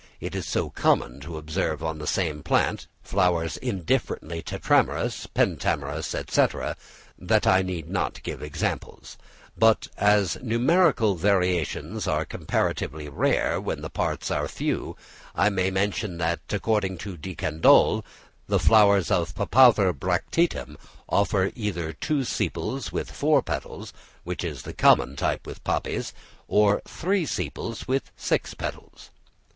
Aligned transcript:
It 0.19 0.33
is 0.33 0.47
so 0.47 0.71
common 0.71 1.19
to 1.19 1.37
observe 1.37 1.83
on 1.83 1.99
the 1.99 2.07
same 2.07 2.41
plant, 2.41 2.87
flowers 3.03 3.55
indifferently 3.57 4.41
tetramerous, 4.41 5.27
pentamerous, 5.27 6.07
&c., 6.07 6.45
that 7.19 7.45
I 7.45 7.61
need 7.61 7.87
not 7.87 8.23
give 8.23 8.41
examples; 8.41 9.19
but 9.55 9.89
as 9.97 10.39
numerical 10.41 11.13
variations 11.13 12.07
are 12.07 12.25
comparatively 12.25 13.09
rare 13.09 13.61
when 13.61 13.81
the 13.81 13.91
parts 13.91 14.31
are 14.31 14.47
few, 14.47 14.97
I 15.35 15.49
may 15.49 15.69
mention 15.69 16.17
that, 16.17 16.39
according 16.49 16.97
to 17.05 17.15
De 17.15 17.35
Candolle, 17.35 18.03
the 18.47 18.57
flowers 18.57 19.11
of 19.11 19.35
Papaver 19.35 19.93
bracteatum 19.93 20.77
offer 21.09 21.51
either 21.53 21.93
two 21.93 22.23
sepals 22.23 22.91
with 22.91 23.11
four 23.11 23.43
petals 23.43 23.93
(which 24.23 24.43
is 24.43 24.63
the 24.63 24.73
common 24.73 25.15
type 25.15 25.45
with 25.45 25.63
poppies), 25.63 26.11
or 26.47 26.81
three 26.87 27.23
sepals 27.27 27.87
with 27.87 28.09
six 28.17 28.55
petals. 28.55 29.11